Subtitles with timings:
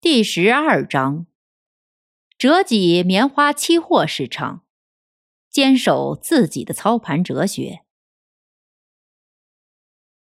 [0.00, 1.26] 第十二章：
[2.38, 4.62] 折戟棉花期货市场，
[5.50, 7.80] 坚守自己的操盘哲学。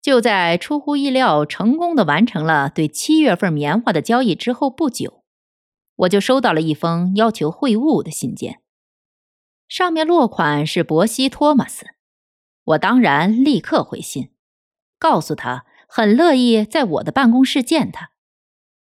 [0.01, 5.25] 就在出乎意料成功的完成了对七月份棉花的交易之后不久，
[5.97, 8.63] 我就收到了一封要求会晤的信件，
[9.67, 11.85] 上面落款是伯西·托马斯。
[12.63, 14.31] 我当然立刻回信，
[15.01, 18.13] 告诉他很乐意在我的办公室见他。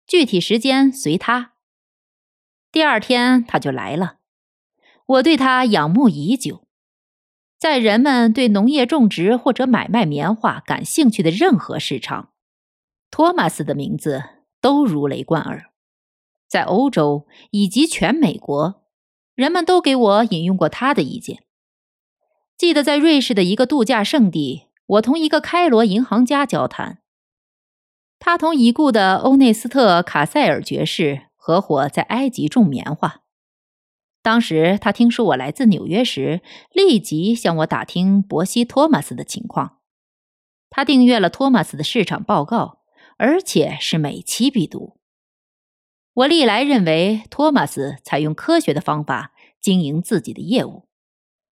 [0.10, 1.54] 具体时间随他。
[2.72, 4.16] 第二天他就来了，
[5.06, 6.66] 我对他仰慕已久。
[7.60, 12.32] 在人们对农业种植或者买卖棉花感兴趣的任何市场，
[13.12, 14.24] 托马斯的名字
[14.60, 15.70] 都如雷贯耳。
[16.48, 18.82] 在欧洲以及全美国，
[19.36, 21.44] 人们都给我引用过他的意见。
[22.58, 26.99] 记得在瑞士的一个度假胜地，我同一个开罗银行家交谈。
[28.20, 33.24] 他同已故的欧内斯特·卡塞尔爵士合伙在埃及种棉花。
[34.22, 36.42] 当时他听说我来自纽约时，
[36.74, 39.78] 立即向我打听伯西·托马斯的情况。
[40.70, 42.82] 他订阅了托马斯的市场报告，
[43.18, 44.98] 而且是每期必读。
[46.14, 50.90] 我历来认为托马斯采用科学的方法经营自己的业务。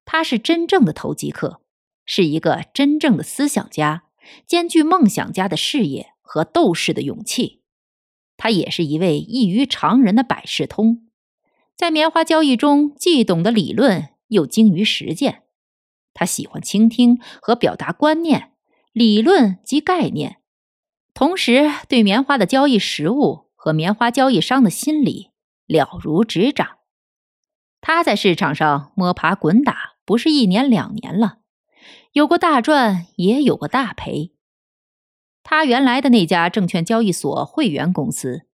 [0.05, 1.61] 他是真正的投机客，
[2.05, 4.03] 是一个真正的思想家，
[4.45, 6.10] 兼具梦想家的事业。
[6.33, 7.61] 和斗士的勇气，
[8.37, 11.09] 他也是一位异于常人的百事通，
[11.75, 15.43] 在棉花交易中既懂得理论，又精于实践。
[16.13, 18.53] 他喜欢倾听和表达观念、
[18.93, 20.37] 理论及概念，
[21.13, 25.31] 同时对棉花的交易实务和棉花交易商的心理
[25.67, 26.77] 了如指掌。
[27.81, 31.39] 他在市场上摸爬滚打，不是一年两年了，
[32.13, 34.31] 有过大赚，也有过大赔。
[35.43, 38.47] 他原来的那家证券交易所会员公司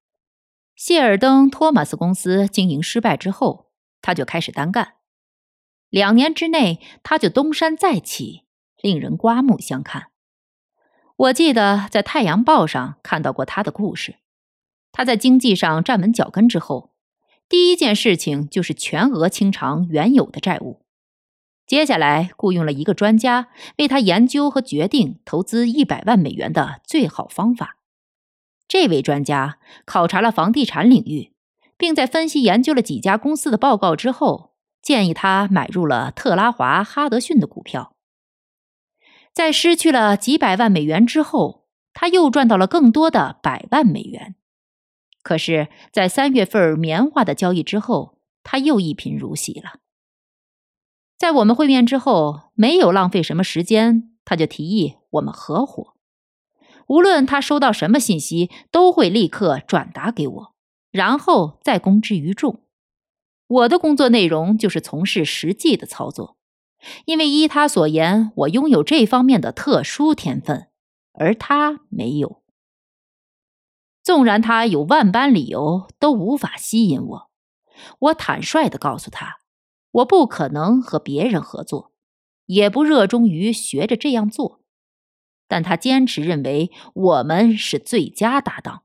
[0.76, 3.72] 谢尔登·托马斯公司经营失败之后，
[4.02, 4.94] 他就开始单干。
[5.90, 8.44] 两年之内，他就东山再起，
[8.82, 10.08] 令人刮目相看。
[11.16, 14.18] 我记得在《太阳报》上看到过他的故事。
[14.92, 16.94] 他在经济上站稳脚跟之后，
[17.50, 20.86] 第一件事情就是全额清偿原有的债务。
[21.68, 27.78] 接下来雇佣了一个专家为他研究和决定投资一百万美元的最好方法。
[28.70, 31.34] 这位专家考察了房地产领域，
[31.78, 37.94] 并在分析研究了几家公司的报告之后，建议他买入了特拉华·哈德逊的股票。
[39.34, 44.36] 在失去了几百万美元之后，他又赚到了更多的百万美元。
[45.22, 49.82] 可是，在三月份棉花的交易之后，他又一贫如洗了。
[51.18, 55.96] 在我们会面之后，没有浪费什么时间，他就提议我们合伙。
[56.88, 60.56] 无论他收到什么信息，都会立刻转达给我，
[60.92, 62.62] 然后再公之于众。
[63.48, 66.38] 我的工作内容就是从事实际的操作，
[67.06, 70.68] 因为依他所言，我拥有这方面的特殊天分，
[71.14, 72.44] 而他没有。
[74.04, 77.30] 纵然他有万般理由都无法吸引我，
[78.00, 79.40] 我坦率地告诉他。
[79.98, 81.92] 我不可能和别人合作，
[82.46, 84.62] 也不热衷于学着这样做，
[85.48, 88.84] 但他坚持认为我们是最佳搭档。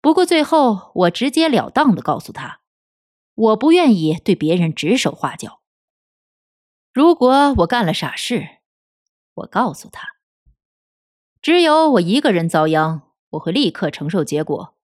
[0.00, 2.60] 不过最后，我直截了当的告诉他，
[3.34, 5.60] 我不愿意对别人指手画脚。
[6.92, 8.58] 如果我干了傻事，
[9.34, 10.16] 我告诉他，
[11.40, 14.76] 只有我一个人遭殃，我会立刻承受结果，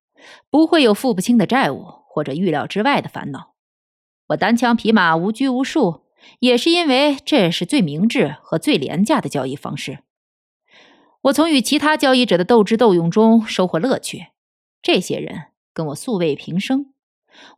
[0.50, 3.54] 不会有付不清的债务或者预料之外的烦恼。
[4.28, 6.04] 我单枪匹马、无拘无束，
[6.40, 10.00] 也是因为这是最明智和最廉价的交易方式。
[11.22, 14.28] 我从与其他交易者的斗智斗勇中收获乐趣。
[14.82, 16.92] 这些人跟我素未平生，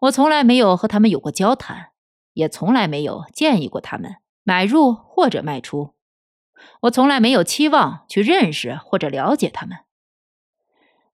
[0.03, 1.91] 我从来没有和他们有过交谈，
[2.33, 5.95] 也从来没有建议过他们买入或者卖出。
[6.83, 9.79] 我从来没有期望去认识或者了解他们。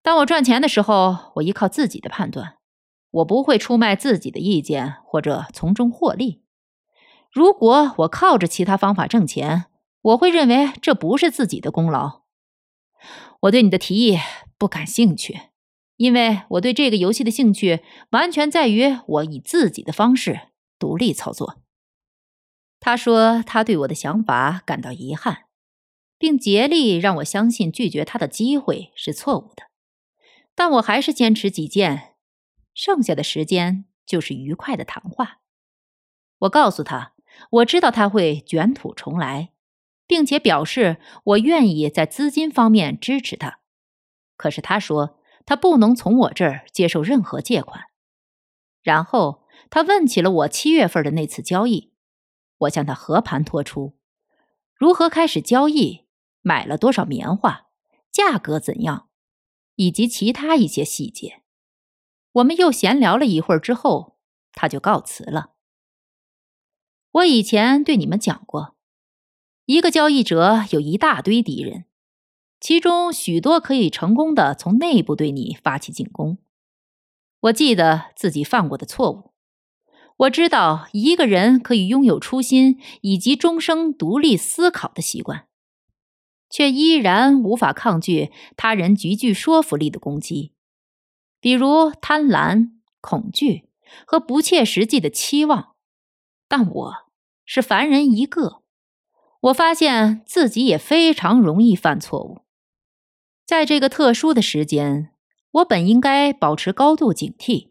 [0.03, 2.56] 当我赚钱的时候，我依靠自己的判断。
[3.17, 6.43] 我不会出卖自己的意见或者从中获利。
[7.31, 9.67] 如果我靠着其他方法挣钱，
[10.03, 12.23] 我会认为这不是自己的功劳。
[13.41, 14.19] 我对你的提议
[14.59, 15.41] 不感兴趣，
[15.97, 17.81] 因为我对这个游戏的兴趣
[18.11, 20.49] 完全在于我以自己的方式
[20.79, 21.63] 独立操作。
[22.81, 25.45] 他说他对我的想法感到遗憾，
[26.19, 29.65] 并竭力让我相信拒绝他的机会是错误的，
[30.55, 32.16] 但我还是坚持己见。
[32.77, 35.41] 剩下的时间就是愉快的谈话。
[36.41, 37.15] 我告诉他，
[37.51, 39.51] 我知道他会卷土重来，
[40.07, 43.61] 并且表示我愿意在资金方面支持他。
[44.37, 47.87] 可是他说他不能从我这儿接受任何借款。
[48.83, 51.95] 然后他问起了我七月份的那次交易，
[52.59, 53.97] 我向他和盘托出
[54.75, 56.05] 如何开始交易，
[56.43, 57.69] 买了多少棉花，
[58.13, 59.09] 价格怎样，
[59.77, 61.43] 以及其他一些细节。
[62.37, 64.19] 我们又闲聊了一会儿之后，
[64.53, 65.53] 他就告辞了。
[67.13, 68.77] 我以前对你们讲过，
[69.65, 71.87] 一个交易者有一大堆敌人，
[72.61, 76.37] 其中许多可以成功的从内部对你发起进攻。
[77.41, 79.33] 我记得自己犯过的错误，
[80.19, 85.47] 我知道一个人可以拥有初心以及终生独立思考的习惯，
[86.51, 90.53] 却依然无法抗拒他人极具说服力的攻击。
[91.47, 92.71] 比如贪婪、
[93.01, 93.69] 恐惧
[94.05, 95.77] 和不切实际的期望，
[96.49, 96.93] 但我
[97.45, 98.65] 是凡人一个。
[99.43, 102.41] 我发现自己也非常容易犯错误。
[103.45, 105.13] 在这个特殊的时间，
[105.53, 107.71] 我本应该保持高度警惕，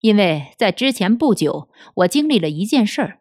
[0.00, 1.68] 因为在之前不久，
[1.98, 3.20] 我经历了一件事儿，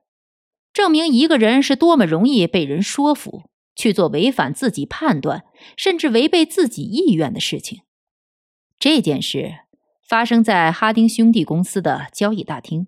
[0.74, 3.44] 证明一个人是多么容易被人说服
[3.76, 5.46] 去做违反自己判断，
[5.78, 7.84] 甚至违背自己意愿的事情。
[8.80, 9.67] 这件事。
[10.08, 12.88] 发生在哈丁兄弟公司的交易大厅，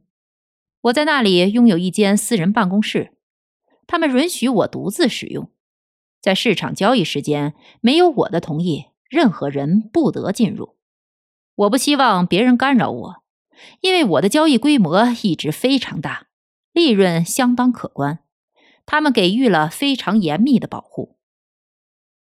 [0.83, 3.11] 我在那里拥有一间私人办公室，
[3.85, 5.51] 他们允许我独自使用。
[6.21, 10.77] 在市场交易时间，没有我的同意，任何人不得进入。
[11.55, 13.23] 我不希望别人干扰我，
[13.81, 16.27] 因为我的交易规模一直非常大，
[16.71, 18.19] 利润相当可观。
[18.85, 21.17] 他们给予了非常严密的保护。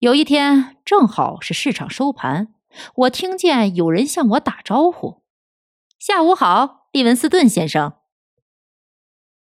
[0.00, 2.54] 有一天，正好是市场收盘。
[2.94, 5.22] 我听见有人向我打招呼
[5.98, 7.94] ：“下午好，利文斯顿先生。”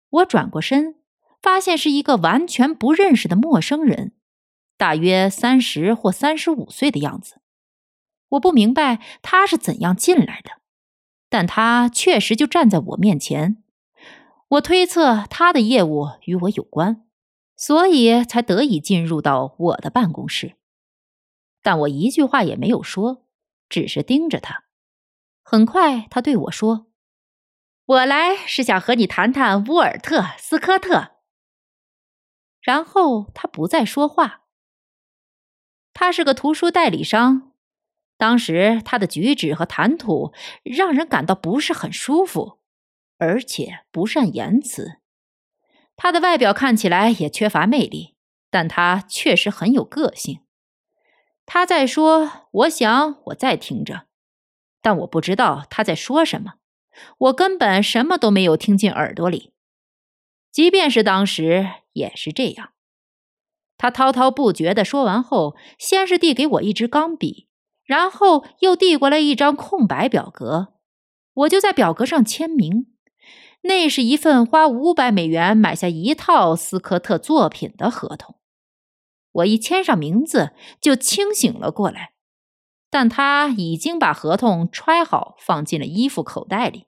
[0.09, 0.95] 我转过身，
[1.41, 4.13] 发现是一个完全不认识的陌生人，
[4.77, 7.41] 大约三十或三十五岁的样子。
[8.29, 10.61] 我不明白他是怎样进来的，
[11.29, 13.63] 但他确实就站在我面前。
[14.49, 17.05] 我推测他的业务与我有关，
[17.55, 20.55] 所以才得以进入到我的办公室。
[21.61, 23.25] 但我一句话也没有说，
[23.67, 24.65] 只是盯着他。
[25.41, 26.87] 很快，他对我说
[27.85, 31.15] ：“我来是想和你谈谈沃尔特·斯科特。”
[32.61, 34.43] 然后他不再说话。
[35.93, 37.53] 他是个图书代理商，
[38.15, 40.33] 当时他的举止和谈吐
[40.63, 42.59] 让人感到不是很舒服，
[43.17, 44.99] 而且不善言辞。
[45.95, 48.15] 他的外表看起来也缺乏魅力，
[48.49, 50.41] 但他确实很有个性。
[51.51, 54.03] 他在说，我想我在听着，
[54.83, 56.53] 但我不知道他在说什么。
[57.17, 59.51] 我根本什么都没有听进耳朵里，
[60.51, 62.73] 即便是当时也是这样。
[63.79, 67.47] 他滔滔不绝的说完后，先是递给我一支钢笔，
[67.83, 70.75] 然后又递过来一张空白表格，
[71.33, 72.93] 我就在表格上签名。
[73.61, 78.38] 那是一份花五百美元买下一套斯科特作品的合同。
[79.39, 82.13] 我一签上名字，就清醒了过来，
[82.89, 86.85] 但他已经把合同揣好，放进了衣服口袋里。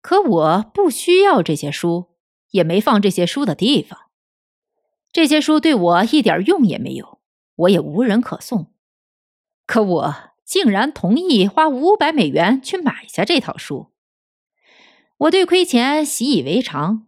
[0.00, 2.10] 可我不需要这些书，
[2.50, 3.98] 也没放这些书的地方。
[5.10, 7.20] 这些书对我一点用也没有，
[7.56, 8.72] 我也无人可送。
[9.66, 13.90] 可我竟然同意花五百美元去买下这套书，
[15.16, 17.07] 我对亏钱习以为常。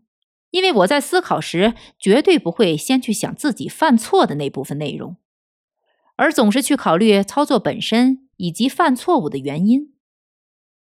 [0.50, 5.16] 因为我在思考时，绝对不会先去想自己犯错的那部分内容，
[6.16, 9.95] 而总是去考虑操作本身以及犯错误的原因。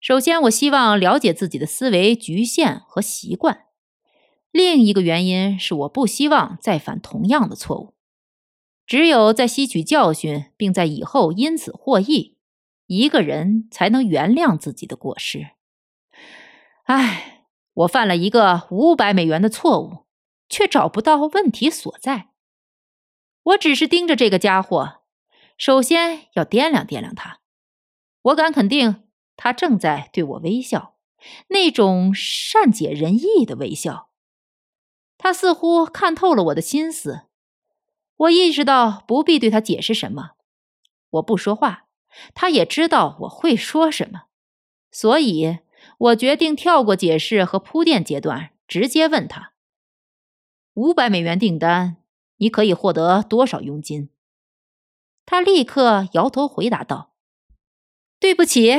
[0.00, 3.68] 首先，我希望了解自己的思维局限和习惯；
[4.50, 7.94] 另一个原因是，我不希望再犯同样的错误。
[8.84, 12.36] 只有在吸取教训，并在以后因此获益，
[12.88, 15.50] 一个人才能原谅自己的过失。
[16.86, 17.41] 唉。
[17.74, 20.06] 我犯了一个五百美元的错误，
[20.48, 22.28] 却找不到问题所在。
[23.42, 25.02] 我只是盯着这个家伙，
[25.56, 27.40] 首先要掂量掂量他。
[28.22, 29.04] 我敢肯定，
[29.36, 30.96] 他正在对我微笑，
[31.48, 34.10] 那种善解人意的微笑。
[35.18, 37.22] 他似乎看透了我的心思。
[38.16, 40.32] 我意识到不必对他解释什么。
[41.10, 41.86] 我不说话，
[42.34, 44.24] 他也知道我会说什么，
[44.92, 45.58] 所以
[46.02, 49.52] 我决定跳过解释和铺垫阶段，直接问他：
[50.74, 51.98] 五百美元订单，
[52.38, 54.10] 你可以获得多少佣金？
[55.24, 57.14] 他立刻摇头回答道
[58.18, 58.72] ：“对不起，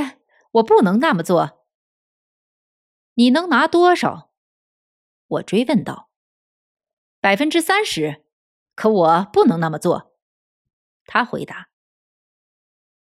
[0.52, 1.66] 我不能那么做。”
[3.16, 4.32] 你能拿多少？
[5.28, 6.10] 我追问道。
[7.22, 8.26] 百分之三十，
[8.76, 10.14] 可我不能那么做。
[11.06, 11.70] 他回答。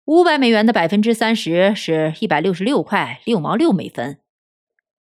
[0.07, 4.21] 五百美元的百分之三十是一百六十六块六毛六美分。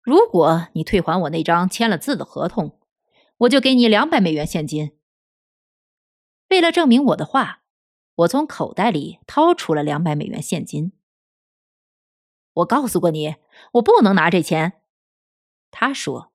[0.02, 2.80] 如果你退还我那张签了字的合同，
[3.38, 4.96] 我就给你两百美元现金。
[6.48, 7.60] 为了证明我的话。
[8.18, 10.92] 我从口袋里掏出了两百美元现金。
[12.52, 13.34] 我告诉过你，
[13.72, 14.80] 我不能拿这钱。
[15.72, 16.32] 他说：“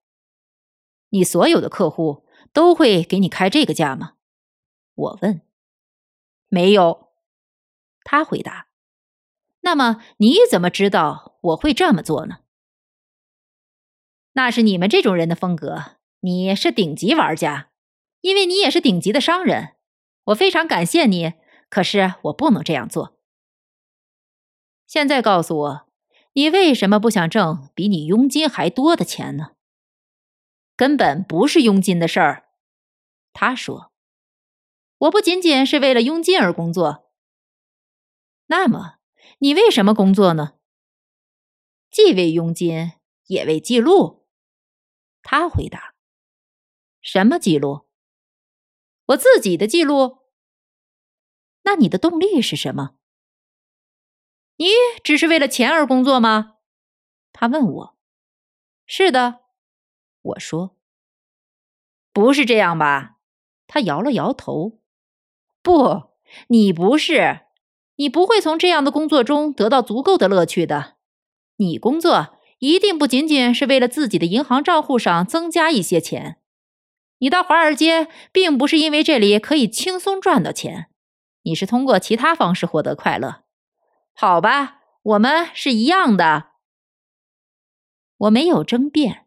[1.12, 4.16] 你所有的客户都会给你开这个价吗？”
[4.94, 5.40] 我问。
[6.50, 7.09] “没有。”
[8.12, 8.66] 他回答。
[9.62, 12.40] “那么你怎么知道我会这么做呢？”
[14.34, 15.98] 那是你们这种人的风格。
[16.22, 17.70] 你是顶级玩家，
[18.22, 19.76] 因为你也是顶级的商人。
[20.26, 21.34] 我非常感谢你。
[21.70, 23.16] 可是我不能这样做。
[24.88, 25.88] 现在告诉我，
[26.34, 29.52] 你为什么不想挣比你佣金还多的钱呢？
[30.76, 32.50] 根本不是佣金的事儿。
[33.34, 33.92] 他说
[34.98, 37.06] ：“我不仅仅是为了佣金而工作。”
[38.52, 38.98] 那么，
[39.40, 40.56] 你为什么工作呢？
[41.92, 42.94] 既为佣金，
[43.28, 44.26] 也为记录。
[45.22, 45.94] 他回答
[47.00, 47.88] ：“什么记录？
[49.06, 50.20] 我自己的记录。”
[51.62, 52.96] 那你的动力是什么？
[54.56, 54.68] 你
[55.04, 56.58] 只是为了钱而工作吗？
[57.32, 57.98] 他问我。
[58.88, 59.42] 是的，
[60.22, 60.76] 我说。
[62.12, 63.20] 不是这样吧？
[63.68, 64.82] 他摇了摇头。
[65.62, 66.16] 不，
[66.48, 67.46] 你不是，
[68.00, 70.96] 你不会从这样的工作中得到足够的乐趣的。
[71.58, 76.40] 你工作一定不仅仅是为了自己的银行账户上增加一些钱。
[77.18, 80.90] 你到华尔街，并不是因为这里可以轻松赚到钱。
[81.42, 83.44] 你是通过其他方式获得快乐，
[84.14, 84.80] 好吧？
[85.02, 86.52] 我们是一样的。
[88.16, 89.26] 我没有争辩，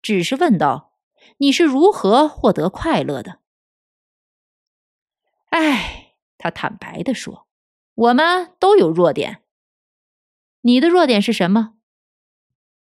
[0.00, 0.94] 只是问道
[1.36, 3.40] ：“你是如何获得快乐的？”
[5.50, 7.46] 哎，他坦白的说
[7.94, 9.42] ：“我们都有弱点。
[10.62, 11.74] 你的弱点是什么？”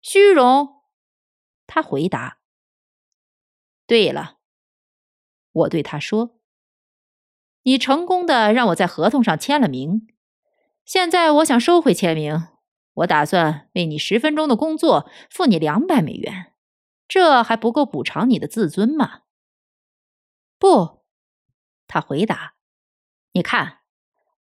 [0.02, 0.82] 虚荣。
[1.66, 2.38] 他回答
[3.86, 4.38] ：“对了。”
[5.52, 6.38] 我对他说。
[7.62, 10.06] 你成功的让我在合同上签了名，
[10.86, 12.48] 现在我想收回签名。
[12.94, 16.54] 我打算为你十分钟的工作付你两百美元，
[17.06, 19.22] 这还不够补偿你的自尊吗？
[20.58, 21.04] 不，
[21.86, 22.54] 他回答。
[23.32, 23.77] 你看，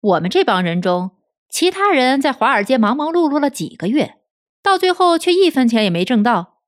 [0.06, 1.16] 我们这帮人中，
[1.48, 4.18] 其他人在华尔街忙忙碌碌了几个月，
[4.62, 6.60] 到最后却一分钱也没挣到。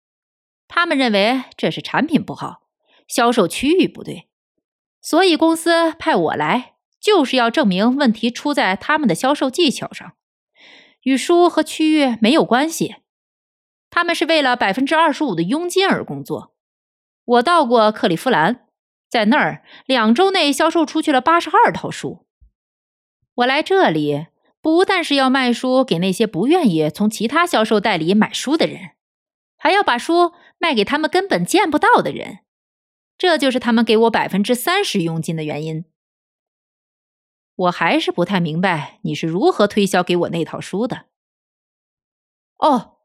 [0.66, 2.62] 他们认为这是产品不好，
[3.06, 4.28] 销售区域不对。
[5.00, 10.14] 所以公司派我来，就是要证明问题出在他们的销售技巧上，
[11.02, 12.96] 与书和区域没有关系。
[13.88, 16.54] 他们是为了百分之二十五的佣金而工作。
[17.24, 18.66] 我到过克利夫兰，
[19.08, 22.26] 在那儿两周内销售出去了八十二套书。
[23.38, 24.26] 我来这里
[24.60, 28.90] 不但是要卖书给那些不愿意从其他销售代理买书的人，
[29.56, 32.40] 还要把书卖给他们根本见不到的人。
[33.16, 35.84] 这就是他们给我百分之三十佣金的原因。
[37.54, 41.06] 我还是不太明白你是如何推销给我那套书的。
[42.58, 42.98] 哦，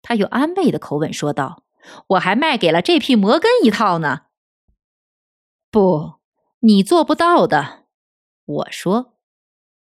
[0.00, 1.64] 他用安慰的口吻说道
[2.08, 4.22] ：“我还卖给了这批摩根一套呢。”
[5.70, 6.14] 不，
[6.60, 7.84] 你做不到的。
[8.44, 9.17] 我说，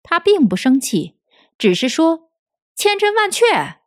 [0.02, 1.18] 他并不生气，
[1.58, 2.30] 只是说
[2.74, 3.80] ：“千真万确，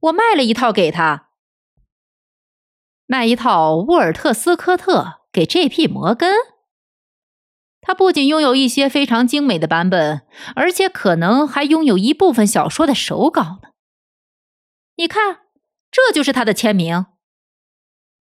[0.00, 1.28] 我卖了一套给他。”
[3.06, 5.86] 卖一套沃尔特斯科特给 J.P.
[5.86, 6.34] 摩根，
[7.80, 13.70] 他不仅拥有一些非常精美的版本，而且可能还拥有一部分小说的手稿呢。
[14.96, 15.46] 你看，
[15.90, 17.06] 这就是他的签名。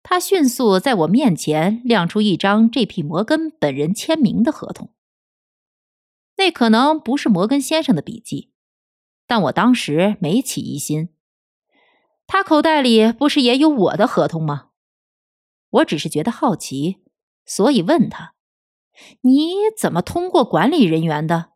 [0.02, 3.04] 他迅速在我面前亮出一张 J.P.
[3.04, 4.94] 摩根本人签名的合同。
[6.36, 8.52] 那可能不是摩根先生的笔迹，
[9.28, 11.10] 但我当时没起疑心。
[12.26, 14.70] 他口袋里不是也有我的合同吗？
[15.70, 17.04] 我只是觉得好奇，
[17.46, 18.36] 所以问他
[19.22, 21.52] ：“你怎么通过管理人员的？”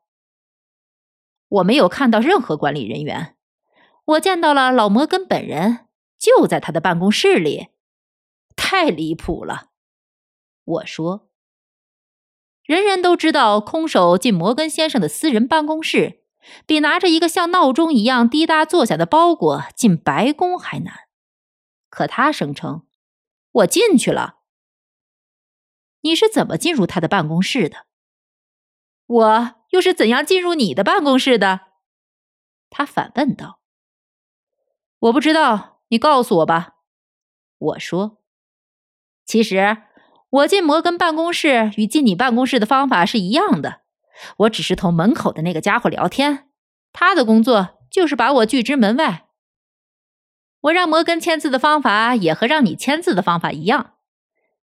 [1.49, 3.37] 我没有看到任何管理人员，
[4.05, 5.87] 我见到了老摩根本人，
[6.19, 7.67] 就在他的办公室里。
[8.55, 9.69] 太离谱了，
[10.63, 11.26] 我说。
[12.67, 16.25] 人人都知道，空手进摩根先生的私人办公室，
[16.65, 21.07] 比拿着一个像闹钟一样滴答作响的包裹进白宫还难。
[21.89, 22.85] 可他声称，
[23.53, 24.39] 我进去了。
[26.01, 27.85] 你是怎么进入他的办公室的？
[29.05, 31.61] 我又是怎样进入你的办公室的？
[32.69, 33.61] 他反问道。
[34.99, 36.75] 我不知道，你告诉我吧。
[37.57, 38.21] 我说，
[39.25, 39.83] 其实。
[40.29, 43.81] 我进摩根办公室与进你办公室的方法是一样的，
[44.39, 46.49] 我只是同门口的那个家伙聊天，
[46.91, 49.27] 他的工作就是把我拒之门外。
[50.61, 53.93] 我让摩根签字的方法也和让你签字的方法一样，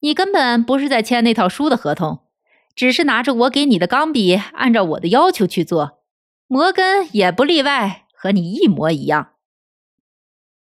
[0.01, 2.27] 你根本不是在签那套书的合同，
[2.75, 6.03] 只是拿着我给你的钢笔，按照我的要求去做。
[6.45, 9.33] 摩根也不例外，和你一模一样。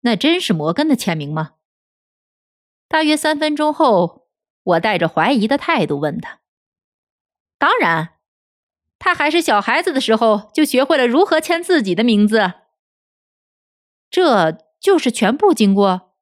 [0.00, 1.50] 那真是摩根的签名吗？
[2.88, 4.17] 大约三分钟后。
[4.68, 6.40] 我带着怀疑的态度问他
[7.56, 8.18] ：“当然，
[8.98, 12.52] 他还是小孩子的时候就学会了如何签自己的名字。
[14.10, 16.14] 这就是全部经过。”“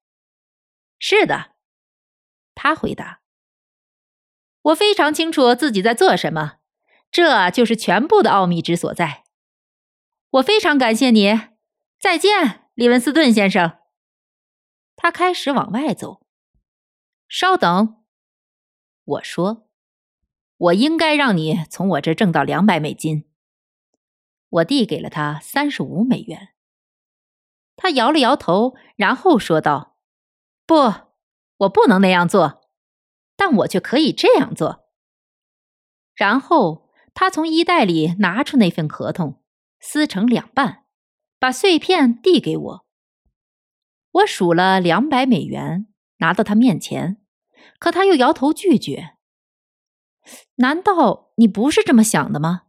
[0.98, 1.54] 是的。”
[2.54, 3.20] 他回答。
[4.62, 6.58] “我非常清楚自己在做什么，
[7.10, 9.24] 这就是全部的奥秘之所在。”
[10.30, 11.32] 我非常感谢你。
[11.98, 13.78] 再见，利文斯顿先生。
[14.94, 16.20] 他开始往外走。
[17.28, 18.04] 稍等。
[19.06, 19.68] 我说
[20.58, 23.24] ：“我应该让你从我这挣到两百美金。”
[24.50, 26.48] 我递给了他三十五美元。
[27.76, 29.96] 他摇了摇头，然后说道
[30.66, 30.74] ：“不，
[31.58, 32.68] 我不能那样做，
[33.36, 34.88] 但我却可以这样做。”
[36.14, 39.42] 然后他从衣袋里拿出那份合同，
[39.78, 40.84] 撕成两半，
[41.38, 42.86] 把碎片递给我。
[44.12, 45.86] 我数了两百美元，
[46.18, 47.18] 拿到他面前。
[47.78, 49.16] 可他又摇头拒绝。
[50.56, 52.64] 难道你不是这么想的吗？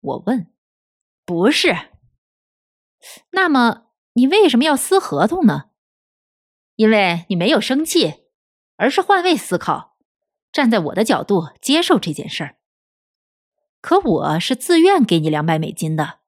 [0.00, 0.52] 我问。
[1.24, 1.74] 不是。
[3.30, 5.70] 那么你为什么要撕合同呢？
[6.76, 8.24] 因为你没有生气，
[8.76, 9.96] 而是换位思考，
[10.50, 12.56] 站在我的角度接受这件事儿。
[13.80, 16.20] 可我是自愿给你两百美金的。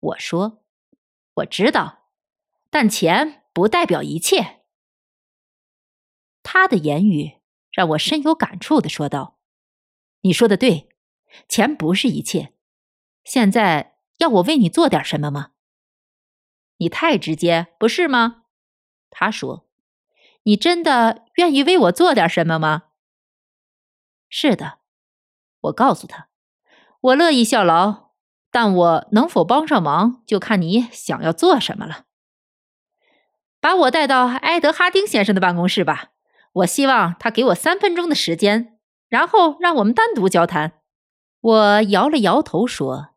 [0.00, 0.64] 我说。
[1.34, 2.08] 我知道，
[2.68, 4.57] 但钱不代表一切。
[6.50, 7.34] 他的言语
[7.70, 9.36] 让我深有感触的说道
[10.24, 10.88] ：“你说的对，
[11.46, 12.54] 钱不是一切。
[13.22, 15.50] 现在要我为你做点什么吗？
[16.78, 18.44] 你太直接，不是吗？”
[19.12, 19.68] 他说
[20.44, 22.84] ：“你真的愿意为我做点什么吗？”
[24.30, 24.78] 是的，
[25.60, 26.28] 我告诉他
[26.98, 28.12] ：“我乐意效劳，
[28.50, 32.06] 但我能否帮上忙，就看你想要做什么了。
[33.60, 36.12] 把我带到埃德哈丁先生的办公室吧。”
[36.52, 40.80] 我希望他给我三分钟的时间，然后让我们单独交谈。
[41.40, 43.10] 我摇了摇头说：“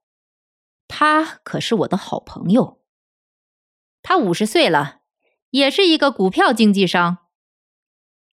[0.88, 2.82] 他可是我的好朋友。
[4.04, 5.02] 他五十岁了，
[5.50, 7.18] 也是一个股票经纪商。”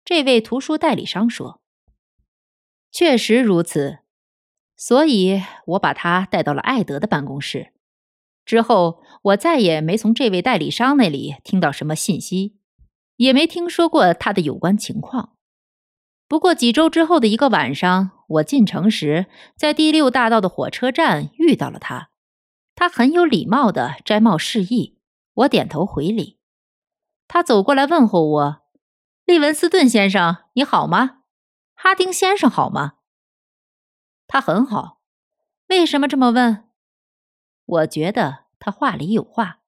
[0.05, 1.61] 这位图书代理商说
[2.91, 3.99] ：“确实如此。”
[4.79, 7.73] 所以，我把他带到了艾德的办公室。
[8.45, 12.59] 之后，我再也没从这位代理商那里听到什么信息。
[13.17, 15.37] 也没听说过他的有关情况。
[16.29, 19.27] 不过几周之后的一个晚上，我进城时，
[19.57, 22.11] 在第六大道的火车站遇到了他。
[22.75, 24.99] 他很有礼貌的摘帽示意，
[25.35, 26.39] 我点头回礼。
[27.29, 28.63] 他走过来问候我
[29.25, 31.23] ：“利文斯顿先生，你好吗？
[31.75, 32.95] 哈丁先生好吗？”
[34.29, 35.01] 他很好。
[35.69, 36.69] 为什么这么问？
[37.65, 39.61] 我觉得他话里有话。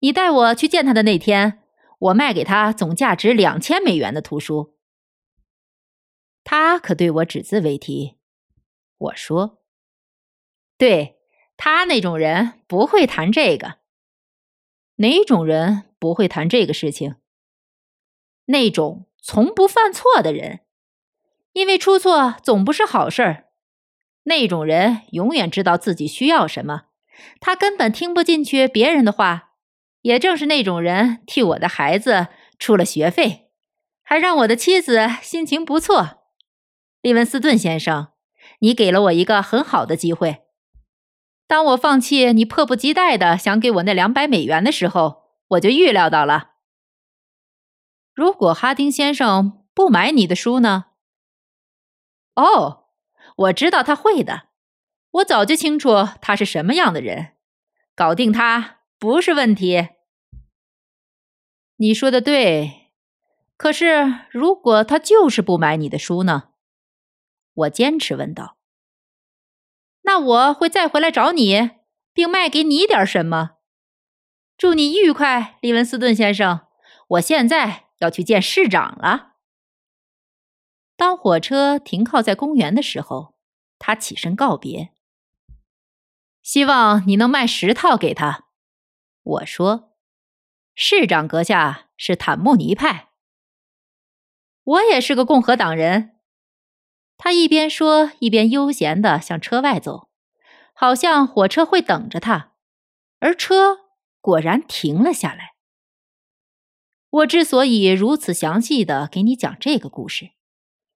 [0.00, 1.62] 你带我去见他的那天。
[1.98, 4.76] 我卖给他总价值两千美元的图书，
[6.44, 8.18] 他可对我只字未提。
[8.98, 9.62] 我说
[10.76, 11.18] ：“对
[11.56, 13.78] 他那种人不会谈这个。
[14.96, 17.16] 哪种人不会谈这个事情？
[18.46, 20.60] 那种从不犯错的人，
[21.52, 23.46] 因为出错总不是好事儿。
[24.24, 26.84] 那种人永远知道自己需要什么，
[27.40, 29.44] 他根本听不进去别人的话。”
[30.06, 32.28] 也正是那种人替我的孩子
[32.60, 33.50] 出了学费，
[34.04, 36.22] 还让我的妻子心情不错。
[37.02, 38.12] 利文斯顿先生，
[38.60, 40.44] 你给了我一个很好的机会。
[41.48, 46.52] 当我放弃你迫不及待的想给我那两百美元的时候，我就预料到了。
[48.14, 50.84] 如果哈丁先生不买你的书呢？
[52.36, 52.84] 哦，
[53.38, 54.44] 我知道他会的。
[55.10, 57.32] 我早就清楚他是什么样的人，
[57.96, 59.88] 搞定他不是问题。
[61.76, 62.92] 你说的对，
[63.56, 66.50] 可是如果他就是不买你的书呢？
[67.52, 68.56] 我坚持问道
[70.02, 71.70] ：“那我会再回来找你，
[72.12, 73.52] 并卖给你点什么？
[74.56, 76.66] 祝你愉快，利文斯顿先生。
[77.08, 79.34] 我现在要去见市长了。”
[80.96, 83.34] 当火车停靠在公园的时候，
[83.78, 84.92] 他起身告别。
[86.42, 88.46] 希望你能卖十套给他。
[89.22, 89.92] 我说
[90.78, 93.08] ：“市长阁下是坦慕尼派，
[94.62, 96.16] 我也是个共和党人。”
[97.16, 100.10] 他一边说，一边悠闲地向车外走，
[100.74, 102.52] 好像火车会等着他。
[103.20, 103.78] 而车
[104.20, 105.54] 果然停了下来。
[107.08, 110.32] 我之所以如此详细地给你讲这个故事，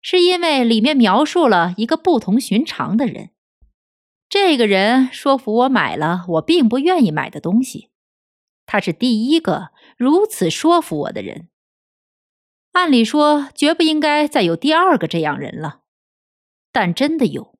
[0.02, 3.30] 是因为里面描述了一个不同寻常的人。
[4.28, 7.89] 这个人说服我买了我并不愿意买的东西。
[8.72, 11.48] 他是第一个如此说服我的人。
[12.70, 15.80] 按理说，绝不应该再有第二个这样人了。
[16.70, 17.58] 但真的有，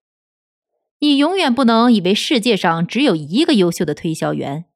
[1.00, 4.66] 你永远不能以为世界上只有一个优秀的推销员，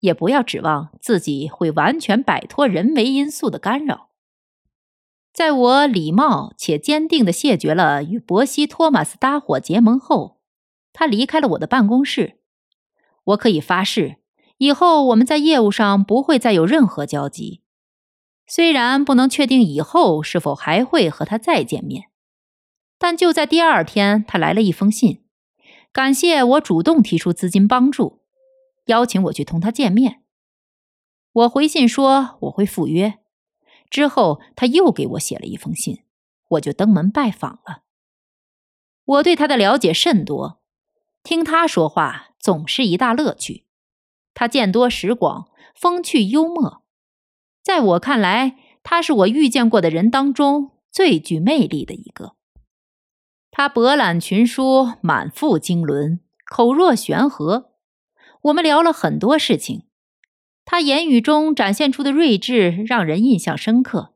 [0.00, 4.10] 也不要指望自己会完全摆脱人为因素的干扰。
[5.32, 10.40] 在我礼貌且坚定地谢绝了与伯西·托马斯搭伙结盟后，
[10.92, 12.40] 他离开了我的办公室。
[13.22, 14.16] 我可以发誓，
[14.64, 17.60] 以后我们在业务上不会再有任何交集。
[18.46, 22.08] 虽然不能确定以后是否还会和他再见面。
[22.96, 25.22] 但就在第二天，他来了一封信，
[25.92, 28.22] 感谢我主动提出资金帮助，
[28.86, 30.22] 邀请我去同他见面。
[31.32, 33.18] 我回信说我会赴约。
[33.90, 36.04] 之后他又给我写了一封信，
[36.52, 37.82] 我就登门拜访了。
[39.04, 40.62] 我对他的了解甚多，
[41.22, 43.63] 听他说话总是一大乐趣。
[44.34, 46.82] 他见多识广，风趣幽默，
[47.62, 52.34] 在我看来，他是我遇见过的人当中最具魅力的一个。
[53.50, 57.70] 他博览群书，满腹经纶，口若悬河。
[58.42, 59.84] 我们聊了很多事情，
[60.64, 64.14] 他言语中展现出的睿智让人印象深刻。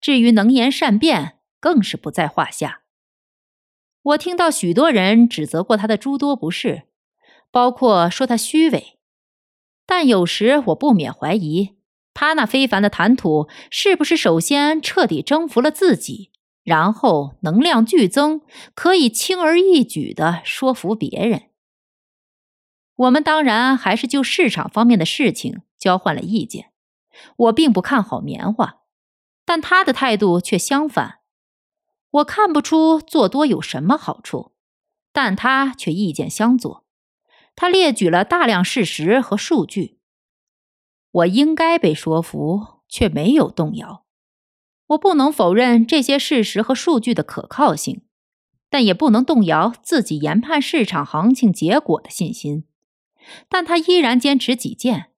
[0.00, 2.82] 至于能言善辩，更是不在话下。
[4.02, 6.88] 我听到许多人指责过他的诸多不是，
[7.50, 8.97] 包括说他虚伪，
[9.88, 11.76] 但有时我不免怀疑，
[12.12, 16.30] 他那非凡的谈吐是不是首先彻底征服了自己。
[16.62, 18.42] 然后能量剧增，
[18.74, 21.44] 可以轻而易举地说服别人。
[22.96, 26.72] 我们当然还是就市场方面的事情交换了意见。
[27.36, 28.82] 我并不看好棉花，
[29.46, 31.20] 但他的态度却相反。
[32.10, 34.52] 我看不出做多有什么好处，
[35.10, 36.84] 但他却意见相左。
[37.60, 39.98] 他列举了大量事实和数据。
[41.10, 44.04] 我应该被说服，却没有动摇。
[44.90, 48.02] 我不能否认这些事实和数据的可靠性，
[48.70, 52.62] 但也不能动摇自己研判市场行情结果的信心。
[53.48, 55.10] 但他依然坚持己见。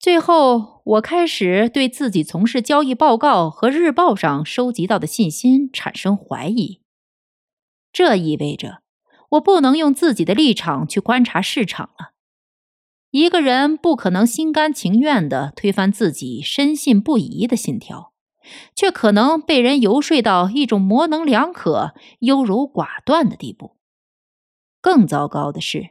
[0.00, 6.80] 最后，我开始对自己从事交易报告和日报上收集到的信心产生怀疑。
[7.92, 8.81] 这意味着
[9.32, 12.12] 我不能用自己的立场去观察市场了。
[13.10, 18.12] 一个人不可能心甘情愿地推翻自己深信不疑的信条。
[18.74, 23.76] 却可能被人游说到一种模棱两可、优柔寡断的地步。
[24.80, 25.90] 更糟糕的是，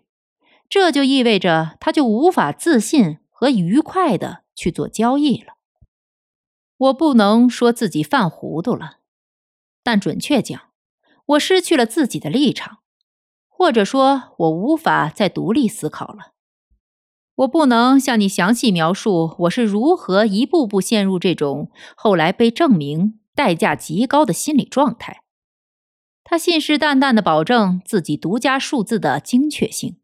[0.67, 5.53] 这就意味着他就无法自信和愉快的去做交易了。
[6.75, 8.97] 我不能说自己犯糊涂了，
[9.81, 10.61] 但准确讲，
[11.27, 12.79] 我失去了自己的立场，
[13.61, 16.33] 或者说，我无法再独立思考了。
[17.35, 25.21] 我不能向你详细描述我是如何一步步陷入这种后来被证明代价极高的心理状态。
[26.23, 29.99] 他信誓旦旦地保证自己独家数字的精确性，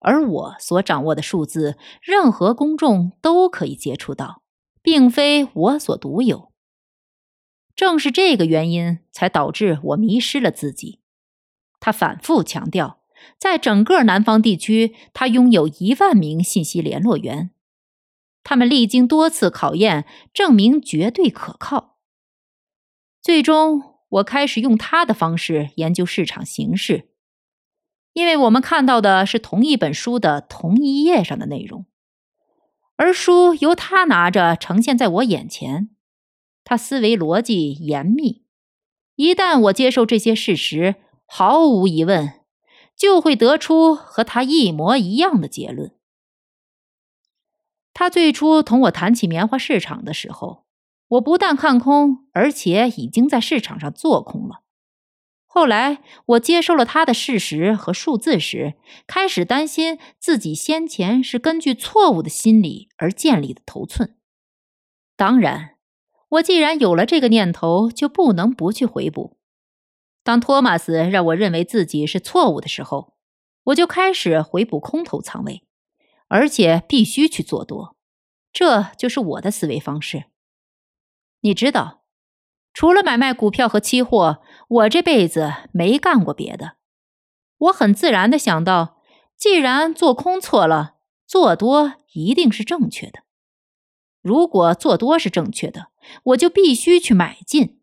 [0.00, 4.42] 而我所掌握的数字，任何公众都可以接触到，
[4.82, 6.50] 并非我所独有。
[7.76, 10.99] 正是这个原因，才导致我迷失了自己。
[11.80, 13.00] 他反复强调。
[13.38, 17.50] 在整个南方地区，他拥有一万名信息联络员，
[18.42, 21.98] 他们历经多次考验，证明绝对可靠。
[23.20, 27.10] 最终，我开始用他的方式研究市场形势，
[28.14, 31.84] 因为我们看到的是同一本书的同一页上的内容，
[32.96, 35.90] 而书由他拿着呈现在我眼前。
[36.64, 38.44] 他思维逻辑严密，
[39.16, 40.96] 一旦我接受这些事实，
[41.30, 42.34] 毫无疑问。
[42.96, 45.94] 就会得出和他一模一样的结论。
[47.94, 50.66] 他最初同我谈起棉花市场的时候，
[51.08, 54.60] 我不但看空，而且已经在市场上做空了。
[55.46, 58.74] 后来我接受了他的事实和数字时，
[59.06, 64.18] 开始担心自己先前是根据错误的心理而建立的头寸。
[65.16, 65.76] 当然，
[66.28, 69.38] 我既然有了这个念头，就不能不去回补。
[70.22, 73.14] 当托马斯让我认为自己是错误的时候，
[73.64, 75.64] 我就开始回补空头仓位，
[76.28, 77.96] 而且必须去做多。
[78.52, 80.24] 这就是我的思维方式。
[81.40, 81.98] 你知道。
[82.72, 86.76] 除了买卖股票和期货，我这辈子没干过别的。
[87.58, 89.02] 我很自然的想到，
[89.36, 90.94] 既然做空错了，
[91.26, 93.24] 做多一定是正确的。
[94.22, 95.88] 如果做多是正确的，
[96.22, 97.79] 我就必须去买进。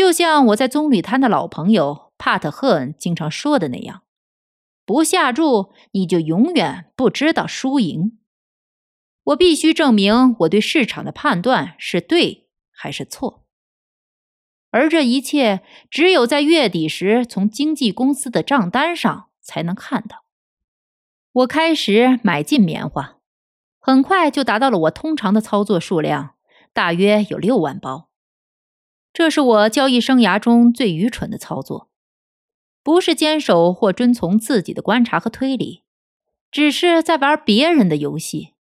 [0.00, 4.00] 就像我在棕榈滩的老朋友帕特赫恩经常说的那样
[4.86, 8.18] ：“不下注，你就永远不知道输赢。”
[9.24, 13.44] 我必须证明我对市场的判断是对还是错。
[14.70, 15.60] 而这一切
[15.90, 20.24] 只有在月底时从经纪公司的账单上才能看到。
[21.30, 23.18] 我开始买进棉花，
[23.78, 26.36] 很快就达到了我通常的操作数量，
[26.72, 28.08] 大约有六万包。
[29.12, 31.90] 这是我交易生涯中最愚蠢的操作，
[32.82, 35.82] 不是坚守或遵从自己的观察和推理，
[36.50, 38.54] 只是在玩别人的游戏。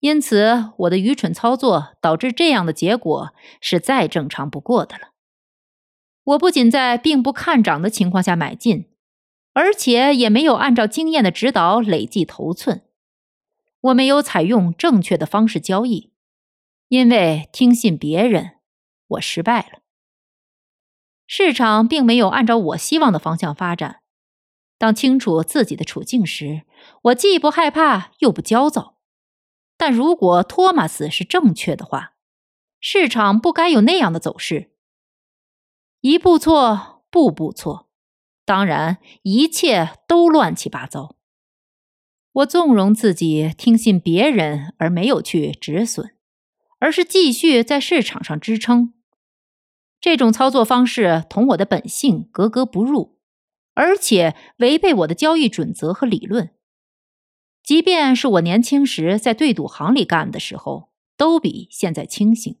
[0.00, 5.08] 因此，我的愚蠢操作导致这样的结果是再正常不过的了。
[6.22, 8.86] 我不仅在并不看涨的情况下买进，
[9.54, 12.82] 而且也没有按照经验的指导累计头寸。
[13.80, 16.12] 我没有采用正确的方式交易，
[16.88, 18.57] 因为听信别人，
[19.08, 19.80] 我失败了。
[21.26, 24.00] 市场并没有按照我希望的方向发展。
[24.78, 26.62] 当清楚自己的处境时，
[27.02, 28.98] 我既不害怕，又不焦躁。
[29.76, 32.14] 但如果托马斯是正确的话，
[32.80, 34.70] 市场不该有那样的走势。
[36.00, 37.88] 一步错，步步错，
[38.44, 41.16] 当然一切都乱七八糟。
[42.32, 46.14] 我纵容自己听信别人，而没有去止损，
[46.78, 48.94] 而是继续在市场上支撑。
[50.00, 53.18] 这种操作方式同我的本性格格不入，
[53.74, 56.50] 而且违背我的交易准则和理论。
[57.62, 62.56] 即便是我年轻时在对赌行里干的时候，都比现在清醒。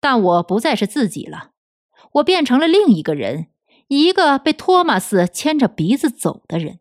[0.00, 1.52] 但我不再是自己了，
[2.12, 3.46] 我变成了另一个人，
[3.88, 6.80] 一个被托马斯牵着鼻子走的人。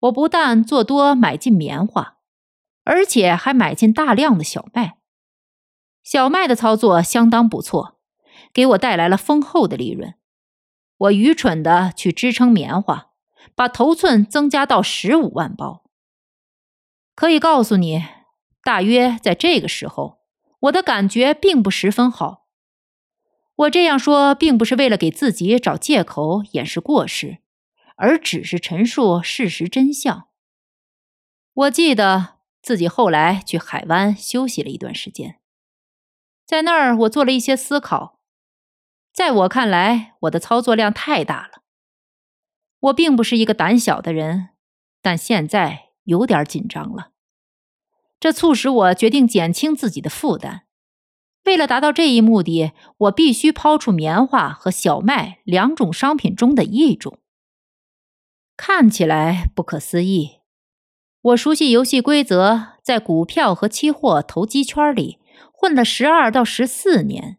[0.00, 2.18] 我不但做多买进棉花，
[2.84, 4.97] 而且还买进大量的小麦。
[6.08, 7.98] 小麦的操作相当不错，
[8.54, 10.14] 给我带来了丰厚的利润。
[10.96, 13.10] 我愚蠢的去支撑棉花。
[13.54, 15.84] 把头寸增加到十五万包。
[17.14, 18.02] 可以告诉你，
[18.62, 20.20] 大约在这个时候，
[20.60, 22.46] 我的感觉并不十分好。
[23.56, 27.38] 我这样说，并不是为了给自己找借口掩饰过失，
[27.96, 30.28] 而只是陈述事实真相。
[31.52, 35.40] 我记得自己后来去海湾休息了一段时间，
[36.48, 38.18] 在那儿我做了一些思考。
[39.12, 41.62] 在我看来，我的操作量太大了。
[42.80, 44.48] 我并不是一个胆小的人，
[45.02, 47.10] 但现在有点紧张了。
[48.18, 50.62] 这促使我决定减轻自己的负担。
[51.44, 57.18] 为了达到这一目的，我必须抛出棉花和小麦两种商品中的一种。
[58.56, 60.38] 看起来不可思议。
[61.20, 65.17] 我熟悉游戏规则，在股票和期货投机圈里
[65.60, 67.38] 混了十二到十四年，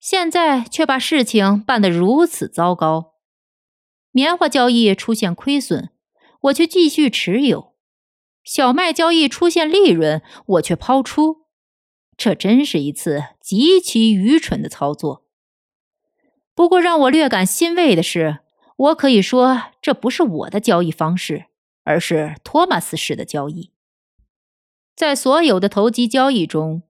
[0.00, 3.16] 现在却把事情办得如此糟糕。
[4.12, 5.90] 棉花交易出现亏损，
[6.40, 7.74] 我却继续持有；
[8.42, 11.44] 小麦交易出现利润，我却抛出。
[12.16, 15.26] 这真是一次极其愚蠢的操作。
[16.54, 18.38] 不过，让我略感欣慰的是，
[18.76, 21.44] 我可以说这不是我的交易方式，
[21.82, 23.70] 而是托马斯式的交易。
[24.96, 26.82] 在所有的投机交易中，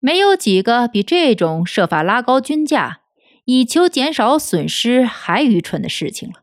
[0.00, 3.02] 没有几个比这种设法拉高均价
[3.44, 6.42] 以求减少损失还愚蠢的事情了。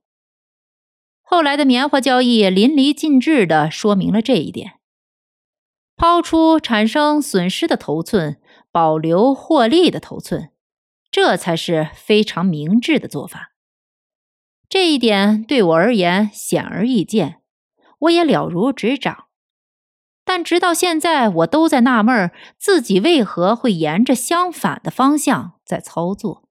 [1.22, 4.80] 后来的棉花交易淋漓尽致地说明了这一点：
[5.96, 8.40] 抛出产生损失的头寸，
[8.72, 10.52] 保留获利的头寸，
[11.12, 13.54] 这才是非常明智的做法。
[14.70, 17.42] 这一点对我而言显而易见，
[18.00, 19.27] 我也了如指掌。
[20.28, 26.44] 但直到现在，我都在纳闷自己为何会沿着相反的方向在操作。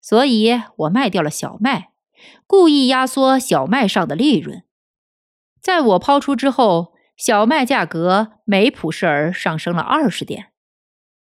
[0.00, 1.90] 所以我卖掉了小麦。
[2.46, 4.62] 故意压缩小麦上的利润，
[5.60, 10.52] 在我抛出之后，小麦价格每普氏尔上升了二十点。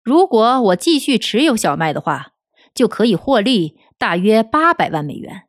[0.04, 2.34] 如果我继续持有小麦的话，
[2.72, 5.48] 就可以获利大约八百万美元。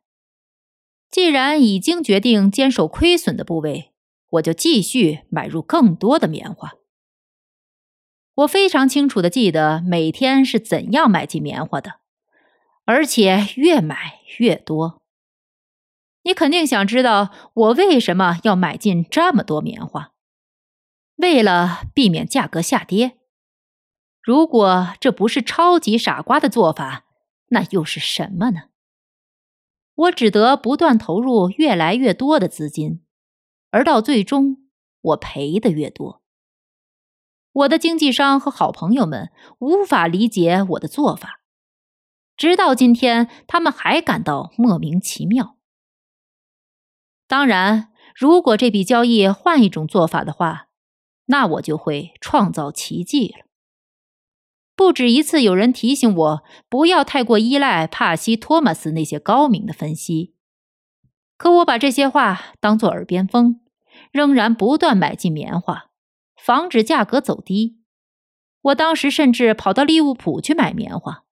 [1.08, 3.92] 既然已经决定坚守亏损的部位，
[4.30, 6.74] 我就继续买入更多的棉花。
[8.34, 12.00] 我非常清楚的记得每天是怎样买进棉花的，
[12.84, 15.02] 而且越买越多。
[16.22, 20.12] 你肯定想知道我为什么要买进这么多棉花？
[21.16, 23.18] 为了避免价格下跌。
[24.22, 27.06] 如果这不是超级傻瓜的做法，
[27.48, 28.64] 那又是什么呢？
[29.94, 33.02] 我只得不断投入越来越多的资金，
[33.70, 34.68] 而到最终，
[35.00, 36.22] 我赔的越多。
[37.52, 41.40] 我的经纪商和好朋友们无法理解我的做法，
[42.36, 45.56] 直到今天，他们还感到莫名其妙。
[47.26, 50.68] 当然，如果这笔交易换一种做法的话，
[51.26, 53.44] 那我就会创造奇迹了。
[54.76, 60.34] 不止一次有人提醒我不要太过依赖帕西·托马斯那些高明的分析，
[61.38, 63.60] 可我把这些话当作耳边风，
[64.12, 65.86] 仍然不断买进棉花。
[66.36, 67.78] 防止价格走低，
[68.62, 71.24] 我当时甚至跑到利物浦去买棉花。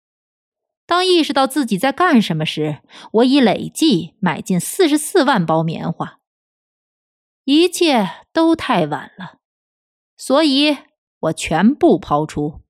[0.85, 2.79] 当意识到自己在干什么时，
[3.13, 6.19] 我已累计买进四十四万包棉花。
[7.45, 9.39] 一切都太晚了，
[10.17, 10.77] 所以
[11.19, 12.61] 我全部抛出。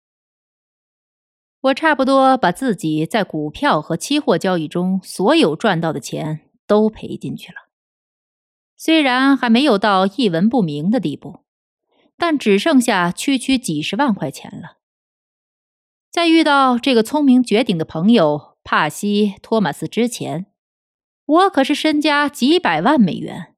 [1.62, 7.69] 我差不多把自己在股票和期货交易中所有赚到的钱都赔进去了，
[8.75, 11.45] 虽然还没有到一文不名的地步。
[12.17, 14.78] 但只剩下区区几十万块钱了。
[16.10, 20.45] 在遇到这个聪明绝顶的朋友帕西·托马斯之前，
[21.25, 23.56] 我可是身家几百万美元。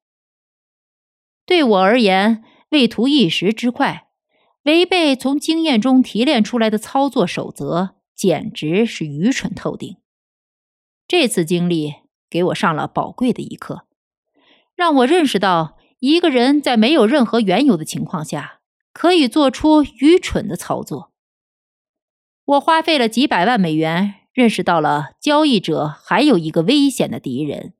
[1.46, 4.08] 对我而言，为图一时之快，
[4.64, 9.98] 违背从经验中提炼出来的操作守则，简直是愚蠢透顶。
[11.06, 11.94] 这次经历
[12.30, 13.84] 给我上了宝贵的一课，
[14.74, 15.76] 让我认识到。
[16.00, 18.60] 一个人在没有任何缘由的情况下，
[18.92, 21.10] 可以做出愚蠢的操作。
[22.44, 27.74] 我花费了几百万美元，认识到了交易者还有一个危险的敌人，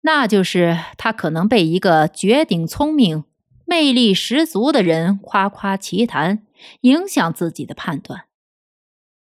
[0.00, 3.24] 那就是他可能被一个绝顶聪明、
[3.66, 6.46] 魅力十足的人夸夸其谈，
[6.80, 8.24] 影响自己的判断。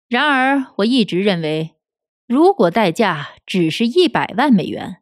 [0.09, 1.74] 然而，我一直认为，
[2.27, 4.99] 如果代价只是一百万美元。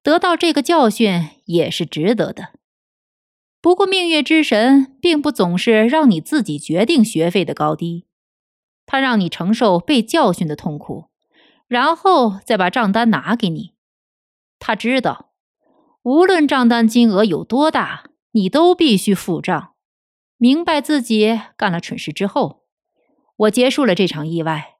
[0.00, 2.52] 得到这个教训也是值得的。
[3.60, 8.06] 不过，命运之神并不总是让你自己决定学费的高低，
[8.86, 11.10] 他让你承受被教训的痛苦，
[11.66, 13.74] 然后再把账单拿给你。
[14.58, 15.32] 他知道，
[16.02, 19.74] 无论账单金额有多大，你都必须付账。
[20.38, 22.62] 明白自己干了蠢事之后，
[23.36, 24.77] 我结束了这场意外。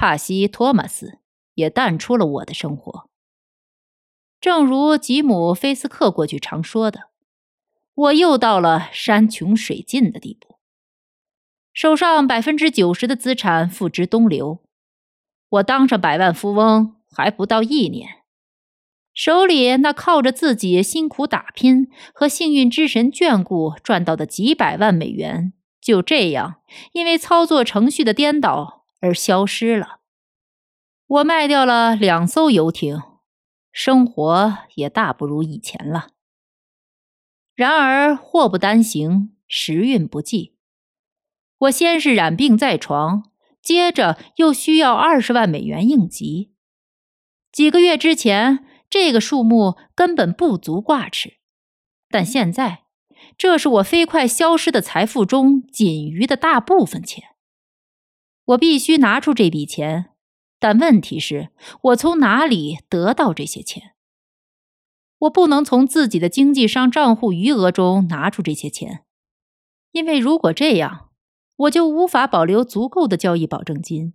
[0.00, 1.18] 帕西·托马斯
[1.52, 3.10] 也淡出了我的生活。
[4.40, 7.10] 正如吉姆·菲斯克过去常说的，
[7.92, 10.56] 我又到了山穷水尽的地步，
[11.74, 14.62] 手上百分之九十的资产付之东流。
[15.50, 18.22] 我当上百万富翁还不到一年，
[19.12, 30.00] 手里那靠着自己辛苦打拼和幸运之神眷顾赚到的几百万美元，就这样因为操作程序的颠倒而消失了。
[31.06, 33.02] 我卖掉了两艘游艇。
[33.72, 36.08] 生活也大不如以前了。
[37.54, 40.56] 然而祸不单行，时运不济。
[41.56, 43.30] 我先是染病在床，
[43.62, 46.52] 接着又需要二十万美元应急。
[47.52, 51.38] 几个月之前，这个数目根本不足挂齿，
[52.08, 52.86] 但现在，
[53.38, 57.29] 这是我飞快消失的财富中仅余的大部分钱。
[58.50, 60.10] 我必须拿出这笔钱。
[60.58, 61.50] 但问题是，
[61.82, 63.94] 我从哪里得到这些钱？
[65.20, 69.04] 我不能从自己的经纪商账户余额中拿出这些钱，
[69.92, 71.10] 因为如果这样，
[71.56, 74.14] 我就无法保留足够的交易保证金。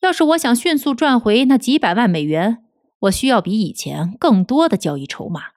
[0.00, 2.64] 要是我想迅速赚回那几百万美元，
[3.00, 5.52] 我需要比以前更多的交易筹码。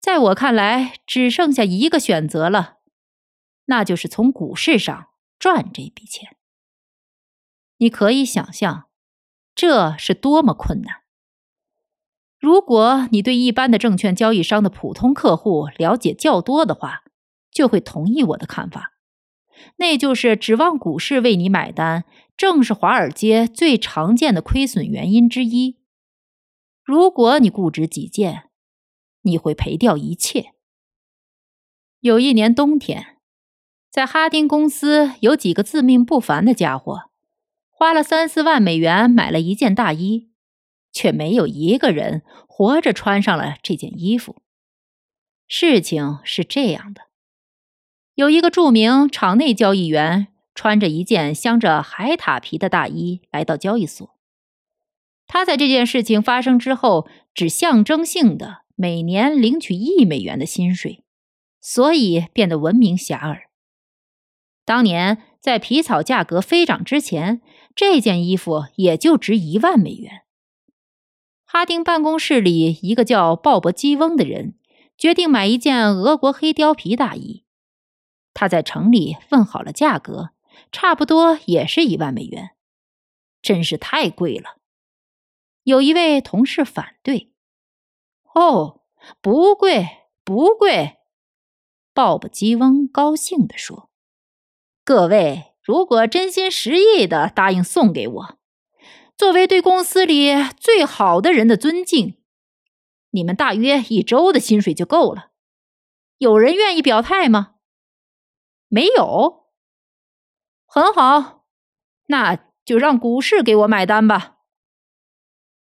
[0.00, 2.78] 在我看来，只剩下一个选择了，
[3.66, 5.08] 那就是从股市上
[5.38, 6.36] 赚这笔钱。
[7.84, 8.86] 你可以想象，
[9.54, 11.02] 这是多么困难。
[12.38, 17.02] 如果你对一般的证券交易商的普通客户了解较多的话，
[17.50, 18.94] 就会同意我的看法，
[19.76, 22.06] 那就是指望股市为你买单，
[22.38, 25.78] 正是华尔街最常见的亏损原因之一。
[26.82, 28.48] 如果你固执己见，
[29.20, 30.54] 你会赔掉一切。
[32.00, 33.18] 有一年冬天，
[33.90, 37.10] 在哈丁公司有几个自命不凡的家伙。
[37.76, 40.30] 花了三四万美元买了一件大衣，
[40.92, 44.40] 却没有一个人活着穿上了这件衣服。
[45.48, 47.02] 事情是这样的：
[48.14, 54.08] 有一个著名场内交易员穿着一件镶着海獭皮的大衣来到交易所。
[55.26, 61.02] 他在这件事情发生之后，只象征性的每年领取一美元的薪水，
[61.60, 63.42] 所以变得闻名遐迩。
[64.64, 67.42] 当年在皮草价格飞涨之前，
[67.74, 70.22] 这件衣服也就值一万美元。
[71.44, 74.58] 哈丁办公室里一个叫鲍勃·基翁的人
[74.96, 77.44] 决定买一件俄国黑貂皮大衣，
[78.32, 80.30] 他在城里问好了价格，
[80.72, 82.50] 差不多也是一万美元，
[83.40, 84.58] 真是太贵了。
[85.62, 87.32] 有一位同事反对
[88.34, 88.82] ：“哦，
[89.20, 89.86] 不贵，
[90.24, 90.98] 不贵。”
[91.94, 93.90] 鲍勃·基翁高兴地说。
[94.84, 98.38] 各位，如果真心实意的答应送给我，
[99.16, 102.18] 作为对公司里最好的人的尊敬，
[103.10, 105.30] 你们大约一周的薪水就够了。
[106.18, 107.54] 有人愿意表态吗？
[108.68, 109.46] 没有。
[110.66, 111.46] 很好，
[112.08, 114.36] 那就让股市给我买单吧。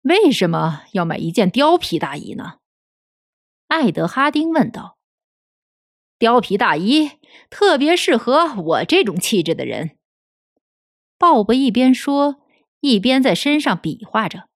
[0.01, 2.59] 为什么要买一件貂皮大衣呢？
[3.67, 4.96] 艾德哈丁问道。
[6.19, 7.11] 貂皮大衣
[7.49, 9.97] 特别适合我这种气质的人。
[11.17, 12.41] 鲍勃一边说，
[12.79, 14.49] 一边在身上比划着。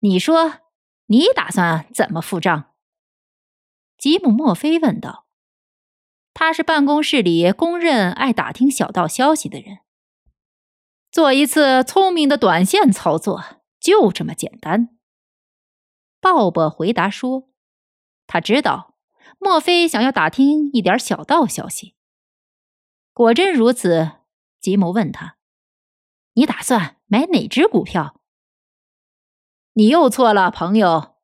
[0.00, 0.60] 你说，
[1.06, 2.72] 你打算怎么付账？
[3.98, 5.26] 吉姆·墨菲问道。
[6.32, 9.80] 他是办公室里公认爱打听小道消息的人。
[11.12, 13.44] 做一次聪明的短线操作，
[13.78, 14.96] 就这么简单。
[16.20, 17.50] 鲍勃回答说
[18.26, 18.89] ：“他知道。”
[19.42, 21.94] 莫非想要打听一点小道消息？
[23.14, 24.12] 果真如此，
[24.60, 25.36] 吉姆问他
[26.34, 28.20] ：“你打算买哪只股票？”
[29.72, 31.16] 你又错了，朋友。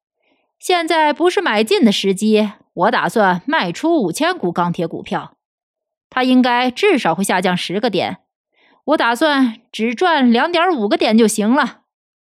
[0.59, 2.53] 现在不是买进的时机。
[2.73, 5.37] 我打算卖出五千股钢铁股票，
[6.09, 8.23] 它应该至少会下降十个点。
[8.85, 11.85] 我打算只赚两点五个点就行了，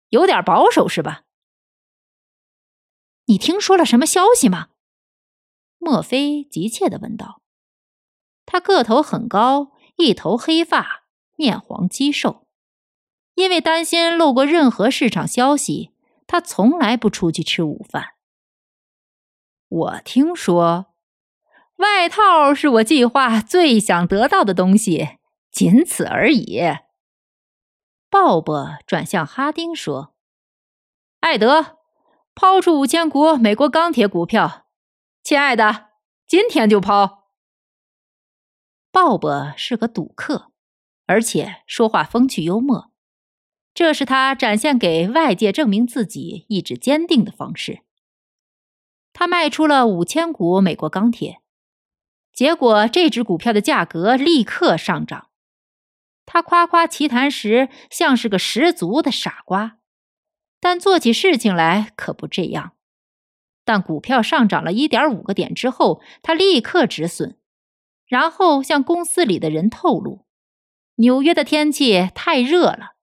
[0.09, 1.23] 有点保守是吧？
[3.25, 4.69] 你听说了什么消息吗？
[5.79, 7.41] 墨菲急切地问道
[8.45, 11.05] ：“他个头很高，一头黑发，
[11.35, 12.45] 面黄肌瘦。
[13.35, 15.93] 因为担心漏过任何市场消息，
[16.27, 18.15] 他从来不出去吃午饭。
[19.69, 20.87] 我听说，
[21.77, 25.17] 外套是我计划最想得到的东西，
[25.49, 26.61] 仅此而已。”
[28.11, 30.13] 鲍勃转向哈丁说
[31.21, 31.77] ：“艾德，
[32.35, 34.65] 抛出五千股美国钢铁股票。”
[35.29, 35.89] 亲爱的，
[36.25, 37.27] 今天就抛。
[38.91, 40.51] 鲍勃是个赌客，
[41.05, 42.91] 而且说话风趣幽默，
[43.75, 47.83] 这是他展现给外界证明自己意志坚定的方式。
[49.13, 51.43] 他卖出了五千股美国钢铁，
[52.33, 55.29] 结果这只股票的价格立刻上涨。
[56.25, 59.77] 他夸夸其谈时像是个十足的傻瓜，
[60.59, 62.73] 但做起事情来可不这样。
[63.69, 67.35] 但股票上涨了一点五个点之后，他立刻止损，
[68.07, 70.25] 然后向公司里的人透露：
[70.95, 72.93] 纽约的天气太热了，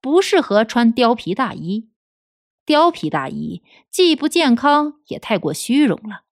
[0.00, 1.90] 不适合穿貂皮大衣。
[2.66, 6.24] 貂皮大衣既不健康，也太过虚荣了。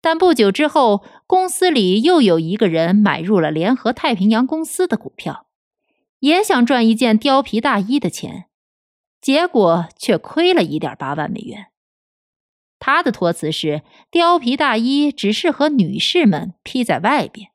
[0.00, 5.46] 但不久之后，公司里又有一个人买入了联合太平洋公司的股票，
[6.18, 8.46] 也想赚一件貂皮大衣的钱，
[9.20, 11.68] 结果却亏了一点八万美元。
[12.86, 13.80] 他的托词是
[14.12, 17.48] ：“貂皮大衣只适合女士们披在外边。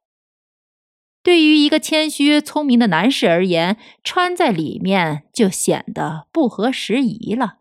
[1.21, 7.59] 对于一个谦虚聪明的男士而言，穿在里面就显得不合时宜了。”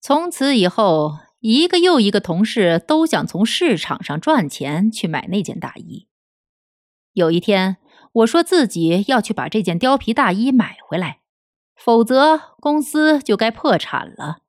[0.00, 6.06] 从此以后，一个又一个同事都想从市场上赚钱去买那件大衣。
[7.14, 7.78] 有一天，
[8.12, 11.22] 我说自己要去把这件貂皮大衣买回来，
[11.74, 14.45] 否则公司就该破产了。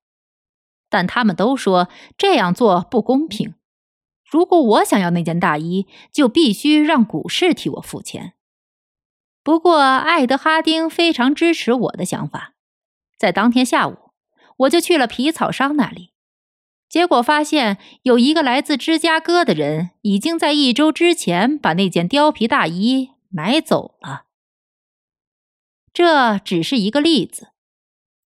[0.89, 3.53] 但他们都说这样做不公平。
[4.29, 8.33] 如果我想要那件大衣，就必须让股市替我付钱。
[9.41, 12.53] 不过，艾德哈丁非常支持我的想法。
[13.17, 14.11] 在当天下午，
[14.57, 16.11] 我就去了皮草商那里，
[16.89, 24.25] 结果发现有一个来自芝加哥的人已经在一周之前把那件貂皮大衣买走了。
[25.93, 27.53] 这只是一个例子，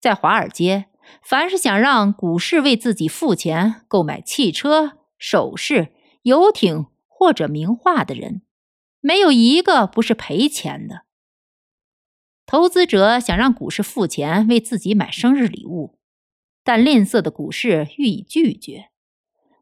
[0.01, 0.90] 在华尔街。
[1.23, 8.43] 凡是想让股市为自己付钱购买汽车、首饰、游艇或者名画的人，
[9.01, 11.03] 没有一个不是赔钱的。
[12.47, 15.99] 投资者想让股市付钱为自己买生日礼物，
[16.65, 18.91] 但吝啬的股市予以拒绝。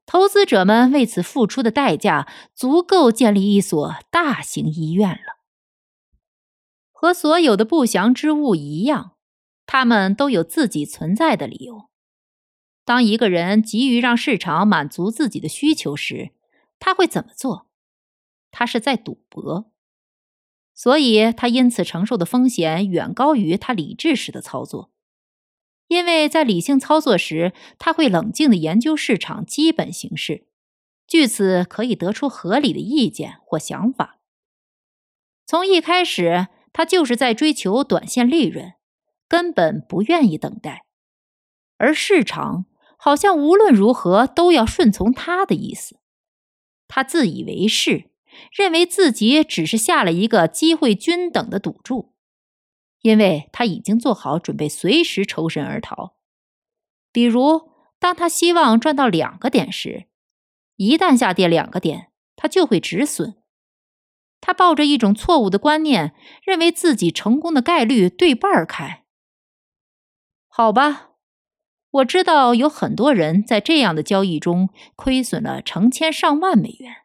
[0.06, 5.38] 投资者们为此付出的代价，足够建立一所大型医院了。
[6.90, 9.17] 和所有的不祥之物一样，
[9.70, 11.90] 他们都有自己存在的理由。
[12.86, 16.30] 当一个人急于让市场满足自己的需求时，
[16.78, 17.68] 他会怎么做？
[18.50, 19.70] 他是在赌博，
[20.74, 24.90] 所以他因此承受的风险远高于他理智时的操作。
[25.88, 30.46] 因为在理性操作时，他会冷静的研究市场基本形势，
[31.06, 34.18] 据此可以得出合理的意见或想法。
[35.44, 38.72] 从一开始，他就是在追求短线利润，
[39.28, 40.86] 根本不愿意等待，
[41.76, 42.64] 而市场
[42.96, 46.00] 好像无论如何都要顺从他的意思。
[46.88, 48.10] 他自以为是，
[48.50, 52.14] 认为自己只是下了一个机会均等的赌注。
[53.02, 56.16] 因为他已经做好准备，随时抽身而逃。
[57.12, 57.70] 比如，
[58.00, 60.08] 当他希望赚到两个点时，
[60.76, 63.36] 一旦下跌两个点，他就会止损。
[64.40, 66.12] 他抱着一种错误的观念，
[66.42, 69.04] 认为自己成功的概率对半开。
[70.60, 71.10] 好吧，
[71.88, 76.96] 我知道有很多人在这样的交易中亏损了成千上万美元，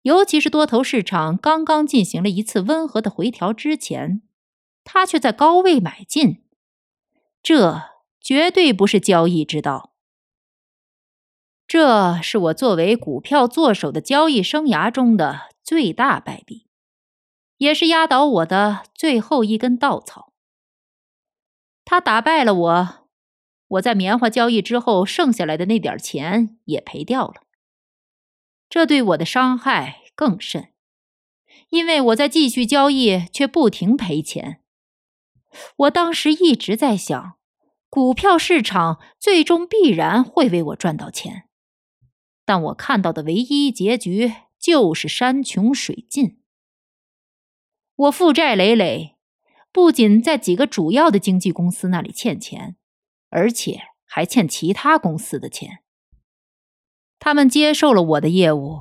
[0.00, 4.22] 尤其是多头市场刚刚进行了一次温和的回调之前。
[4.84, 6.42] 他却在高位买进，
[7.42, 9.92] 这绝对不是交易之道。
[11.66, 16.68] 这是我作为股票做手的交易生涯中的最大败笔，
[17.58, 20.31] 也是压倒我的最后一根稻草。
[21.84, 23.08] 他打败了我，
[23.68, 27.42] 我在棉花交易之后剩下来的那点钱也赔掉了。
[28.68, 30.72] 这对我的伤害更甚，
[31.68, 34.62] 因为我在继续交易却不停赔钱。
[35.76, 37.34] 我当时一直在想，
[37.90, 41.48] 股票市场最终必然会为我赚到钱，
[42.46, 46.40] 但我看到的唯一结局就是山穷水尽。
[47.94, 49.11] 我负债累累，
[49.72, 52.76] 不仅在几个主要的经纪公司那里欠钱，
[53.30, 55.78] 而且还欠其他公司的钱。
[57.18, 58.80] 他们接受了我的业务，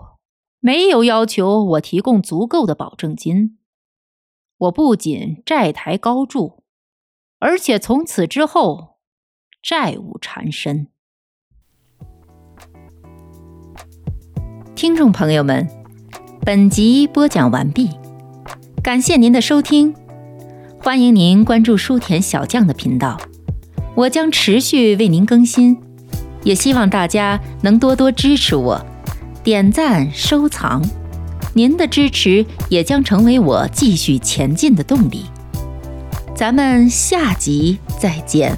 [0.60, 3.58] 没有要求我提供足够的保证金。
[4.58, 6.62] 我不仅债台高筑。
[7.40, 9.00] 而且从此之后，
[9.64, 10.90] 债务缠身。
[14.76, 15.68] 听众朋友们，
[16.46, 17.90] 本集播讲完毕，
[18.84, 19.92] 感谢您的收听，
[20.84, 23.16] 欢迎您关注书田小将的频道，
[23.94, 25.78] 我将持续为您更新，
[26.44, 28.84] 也希望大家能多多支持我，
[29.44, 30.82] 点赞收藏，
[31.54, 35.26] 您的支持也将成为我继续前进的动力。
[36.36, 38.58] 咱们下集再见。